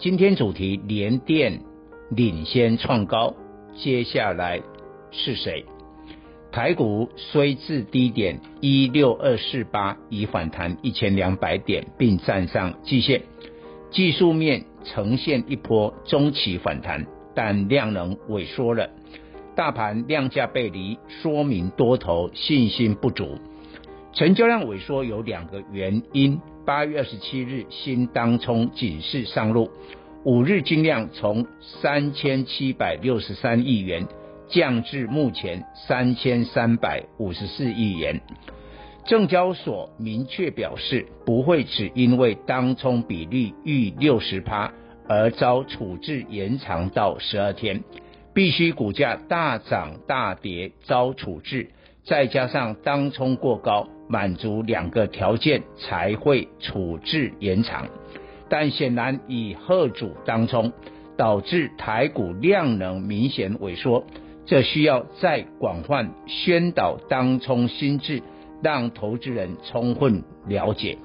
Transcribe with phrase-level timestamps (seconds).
[0.00, 1.60] 今天主题联电
[2.08, 3.34] 领先创高，
[3.74, 4.62] 接下来
[5.10, 5.64] 是谁？
[6.52, 13.22] 台股虽至低点一六二四八，已反弹一千两百点，并站上季线，
[13.90, 18.88] 技术面呈现一波中期反弹，但量能萎缩了，
[19.56, 23.36] 大盘量价背离，说明多头信心不足。
[24.12, 26.40] 成交量萎缩有两个原因。
[26.68, 29.70] 八月二十七日，新当冲警示上路，
[30.22, 34.06] 五日金量从三千七百六十三亿元
[34.50, 38.20] 降至目前三千三百五十四亿元。
[39.06, 44.70] 证交所明确表示，不会只因为当冲比率逾六十趴
[45.08, 47.82] 而遭处置延长到十二天，
[48.34, 51.70] 必须股价大涨大跌遭处置，
[52.08, 53.86] 再加上当冲过高。
[54.10, 57.88] 满足两个条件才会处置延长，
[58.48, 60.72] 但显然以贺主当冲，
[61.18, 64.06] 导致台股量能明显萎缩，
[64.46, 68.22] 这需要再广泛宣导当冲心智，
[68.62, 70.96] 让投资人充分了解。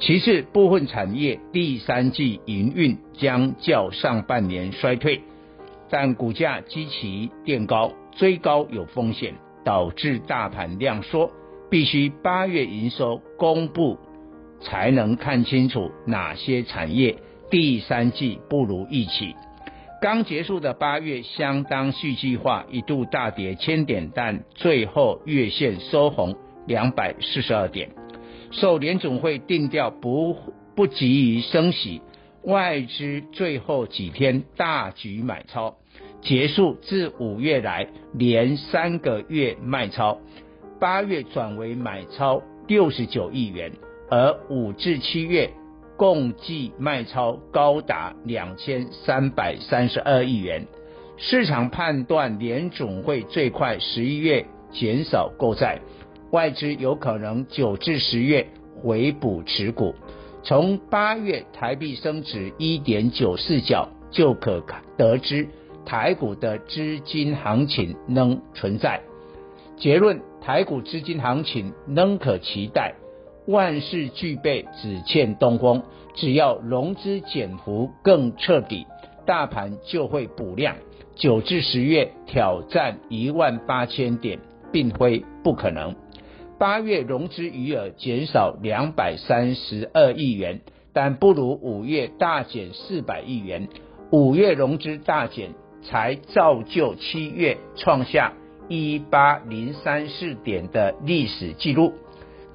[0.00, 5.20] 其次，部分产业第三季营运将较上半年衰退，
[5.88, 9.34] 但股价基期垫高，追高有风险，
[9.64, 11.30] 导致大盘量缩。
[11.70, 13.98] 必须八月营收公布，
[14.60, 17.16] 才能看清楚哪些产业
[17.50, 19.34] 第三季不如预期。
[20.02, 27.88] 刚结束的八月相当戏剧化，一度大跌千点，但最后月线收红两百四十二点。
[28.50, 30.36] 受联总会定调不
[30.74, 32.02] 不急于升息，
[32.42, 35.76] 外资最后几天大举买超，
[36.22, 40.18] 结束至五月来连三个月卖超。
[40.80, 43.72] 八月转为买超六十九亿元，
[44.08, 45.50] 而五至七月
[45.96, 50.66] 共计卖超高达两千三百三十二亿元。
[51.16, 55.80] 市场判断联总会最快十一月减少购债，
[56.30, 58.46] 外资有可能九至十月
[58.82, 59.94] 回补持股。
[60.42, 64.64] 从八月台币升值一点九四角就可
[64.96, 65.46] 得知
[65.84, 69.00] 台股的资金行情仍存在。
[69.76, 70.20] 结论。
[70.44, 72.96] 台股资金行情仍可期待，
[73.46, 75.84] 万事俱备，只欠东风。
[76.16, 78.84] 只要融资减幅更彻底，
[79.24, 80.74] 大盘就会补量。
[81.14, 84.40] 九至十月挑战一万八千点，
[84.72, 85.94] 并非不可能。
[86.58, 93.68] 八月融资余额减少两百三十二亿元，但不如五月大减四百亿元。
[94.10, 95.50] 五月融资大减，
[95.82, 98.32] 才造就七月创下。
[98.68, 101.92] 一八零三四点的历史记录。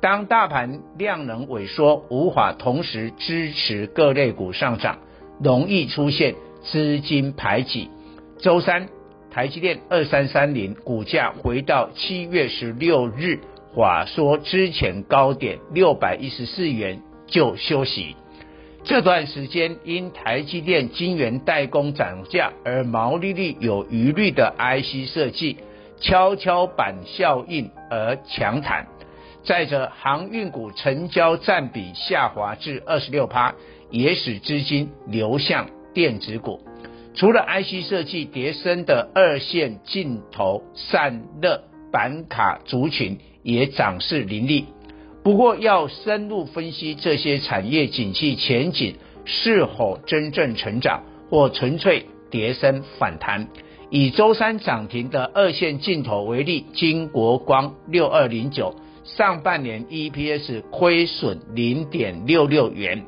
[0.01, 4.99] 当大盘量能萎缩，无法同时支持各类股上涨，
[5.43, 6.33] 容易出现
[6.63, 7.89] 资金排挤。
[8.39, 8.87] 周三，
[9.29, 13.39] 台积电二三三零股价回到七月十六日
[13.73, 18.15] 华硕之前高点六百一十四元就休息。
[18.87, 25.57] 这段时间因台积电晶圆代工涨价而毛利率有疑虑的 IC 设计。
[25.99, 28.87] 跷跷板效应而强弹，
[29.43, 33.55] 再者航运股成交占比下滑至二十六趴，
[33.89, 36.61] 也使资金流向电子股。
[37.13, 41.61] 除了 IC 设计跌深的二线镜头散热
[41.91, 44.65] 板卡族群也涨势凌厉。
[45.27, 48.95] 不过要深入分析这些产业景气前景
[49.25, 53.49] 是否真正成长，或纯粹跌深反弹。
[53.89, 58.73] 以周三涨停的二线镜头为例，金国光六二零九
[59.03, 63.03] 上半年 EPS 亏损零点六六元，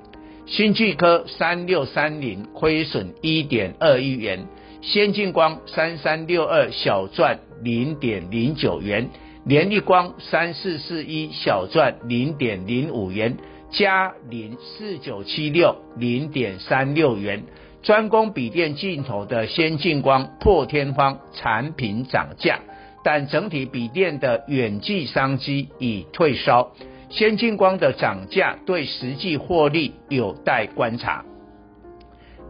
[0.45, 4.45] 新巨科三六三零亏损一点二亿元，
[4.81, 9.09] 先进光三三六二小赚零点零九元，
[9.45, 13.37] 联立光三四四一小赚零点零五元，
[13.71, 17.43] 嘉零四九七六零点三六元。
[17.81, 22.59] 专攻笔电镜头的先进光破天荒产品涨价，
[23.05, 26.73] 但整体笔电的远距商机已退烧。
[27.09, 31.23] 先进光的涨价对实际获利有待观察。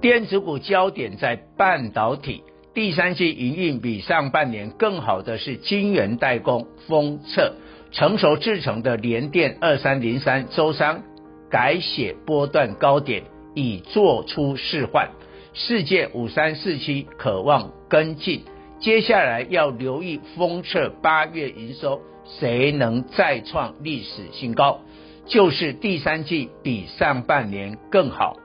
[0.01, 2.43] 电子股焦点在半导体，
[2.73, 7.55] 第三季营运比上半年更好的是晶圆代工、封测、
[7.91, 11.03] 成熟制程的联电二三零三周三
[11.49, 13.23] 改写波段高点，
[13.55, 15.09] 已做出示范。
[15.53, 18.43] 世界五三四七可望跟进，
[18.79, 21.99] 接下来要留意封测八月营收，
[22.39, 24.81] 谁能再创历史新高？
[25.25, 28.37] 就是第三季比上半年更好。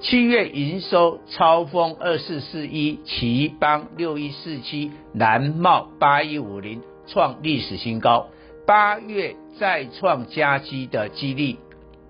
[0.00, 8.28] 七月营收超丰二四四一，奇邦六一四七，南茂八一五零创历史新高。
[8.66, 11.56] 八月再创佳绩的几率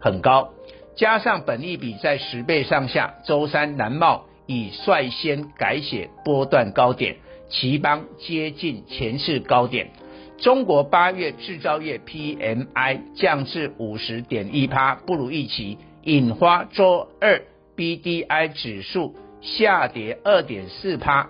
[0.00, 0.50] 很高，
[0.96, 7.16] 加上本利比在十倍上下，周三南茂已率先改写波段高点，
[7.48, 9.90] 奇邦接近前次高点。
[10.38, 17.42] 中国八月制造业 PMI 降至五十点一趴，不如预期，引发周二
[17.76, 21.28] BDI 指数下跌二点四趴，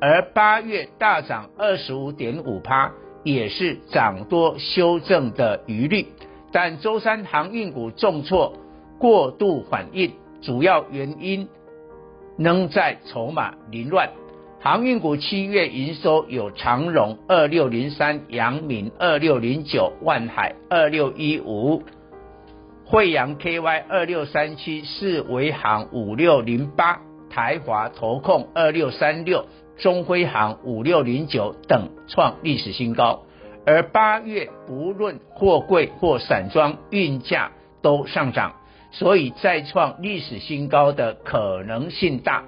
[0.00, 2.92] 而八月大涨二十五点五趴，
[3.22, 6.08] 也是涨多修正的余力。
[6.52, 8.56] 但周三航运股重挫，
[8.98, 11.48] 过度反应，主要原因
[12.36, 14.10] 仍在筹码凌乱。
[14.60, 21.82] 航运股七月营收有长荣二六零三、阳明二六零九、万海二六一五、
[22.86, 27.00] 慧洋 KY 二六三七、四维航五六零八、
[27.30, 29.46] 台华投控二六三六、
[29.78, 33.22] 中辉航五六零九等创历史新高。
[33.66, 38.56] 而八月不论货柜或散装运价都上涨，
[38.90, 42.44] 所以再创历史新高的可能性大。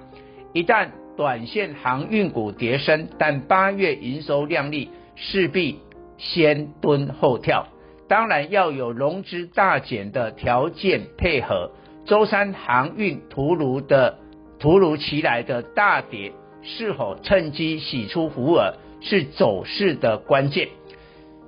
[0.53, 5.79] 一旦短线航运股跌深，但八月营收亮丽，势必
[6.19, 7.65] 先蹲后跳。
[8.07, 11.71] 当然要有融资大减的条件配合。
[12.05, 14.17] 周三航运突如的
[14.59, 16.31] 突如其来的大跌，
[16.61, 20.69] 是否趁机洗出胡貊，是走势的关键。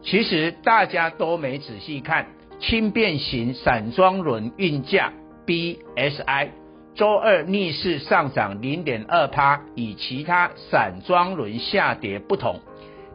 [0.01, 2.27] 其实大家都没仔细看，
[2.59, 5.13] 轻便型散装轮运价
[5.45, 6.49] BSI。
[6.95, 12.59] 周二逆势上涨零点二趴，与其他散装轮下跌不同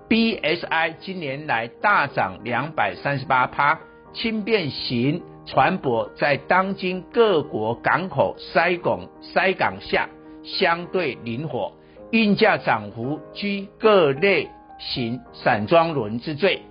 [0.08, 3.78] ，BSI 今年来大涨两百三十八趴。
[4.12, 10.08] 轻便型船舶在当今各国港口塞港塞港下
[10.44, 11.72] 相对灵活，
[12.12, 14.48] 运价涨幅居各类
[14.78, 16.62] 型散装轮之最。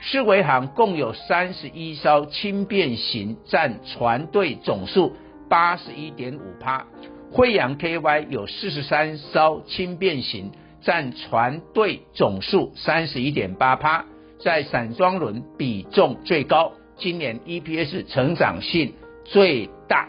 [0.00, 5.16] 四维航共有三十一艘轻便型占船队总数。
[5.46, 6.86] 八十一点五趴，
[7.30, 10.52] 慧洋 KY 有四十三艘轻便型，
[10.84, 14.04] 占船队总数三十一点八趴，
[14.38, 18.92] 在散装轮比重最高，今年 EPS 成长性
[19.24, 20.08] 最大。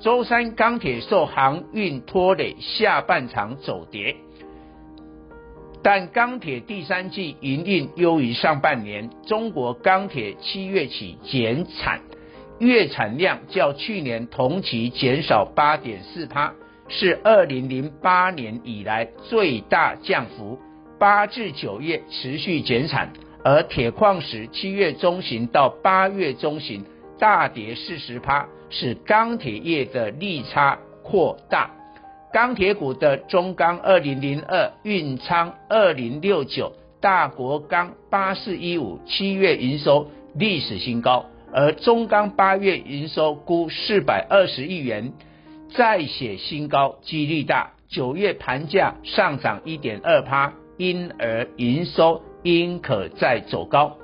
[0.00, 4.16] 周三钢铁受航运拖累，下半场走跌，
[5.82, 12.00] 但钢铁第三季营运优于上半年，中国钢铁七月起减产。
[12.58, 16.54] 月产量较去年同期减少八点四趴，
[16.88, 20.58] 是二零零八年以来最大降幅。
[20.98, 23.12] 八至九月持续减产，
[23.44, 26.82] 而铁矿石七月中旬到八月中旬
[27.18, 31.70] 大跌四十趴，使钢铁业的利差扩大。
[32.32, 41.26] 钢铁股的中钢二零零二、运昌二零六九、大国钢八四一五七月营收历史新高。
[41.52, 45.12] 而中钢八月营收估四百二十亿元，
[45.76, 47.72] 再写新高，几率大。
[47.88, 53.98] 九月盘价上涨一点二趴，因而营收应可再走高。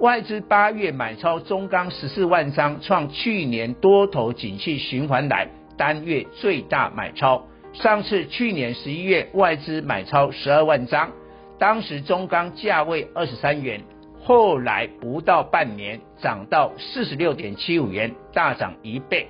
[0.00, 7.46] 外资八月买超中钢十四万张，创去年多头景气循环来单月最大买超。
[7.74, 11.12] 上次去年十一月外资买超十二万张，
[11.58, 13.82] 当时中钢价位二十三元。
[14.22, 19.28] 后来不到半年涨到四十六点七五元，大涨一倍。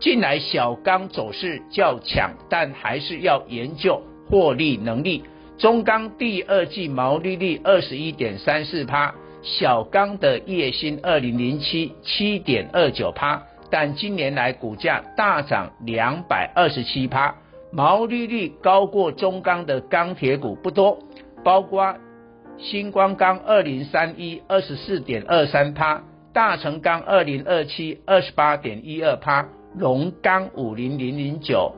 [0.00, 5.24] 近来小钢走势较强，但还是要研究获利能力。
[5.56, 17.34] 中钢第二季毛利率二十一点三四趴，小钢的月薪二零零七七点二九趴，但今年来股价大涨两百二十七趴，
[17.72, 20.98] 毛利率高过中钢的钢铁股不多，
[21.44, 21.96] 包括。
[22.60, 26.02] 新光钢二零三一二十四点二三趴，
[26.32, 29.46] 大成钢二零二七二十八点一二趴，
[29.76, 31.74] 荣钢五零零零九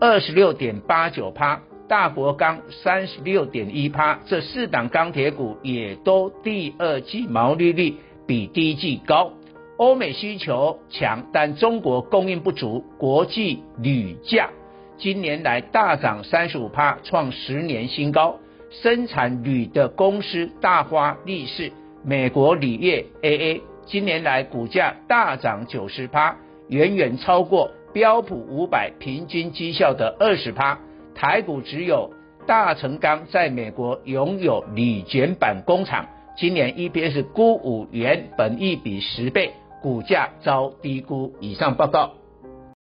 [0.00, 7.94] 二十六点八九趴，大国钢三十六点一趴，这四档钢铁股也都第二季毛利率
[8.26, 9.32] 比第一季高。
[9.76, 14.48] 欧美需求强，但中国供应不足，国际铝价
[14.96, 18.38] 今年来大涨三十五趴，创十年新高。
[18.68, 21.70] 生产铝的公司大花利市，
[22.02, 26.36] 美国铝业 AA 今年来股价大涨九十趴，
[26.68, 30.78] 远远超过标普五百平均绩效的二十趴。
[31.14, 32.10] 台股只有
[32.46, 36.06] 大成钢在美国拥有铝卷板工厂，
[36.36, 41.32] 今年 EPS 估五元，本益比十倍，股价遭低估。
[41.40, 42.12] 以上报告。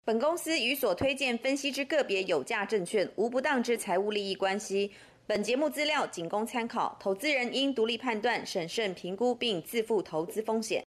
[0.05, 4.91] 本公司与所推荐分析之个别有价证券无不当之财务利益关系。
[5.27, 10.79] 本节目资料仅供参考，投资人应独立判断、审慎评估并自负投资风险。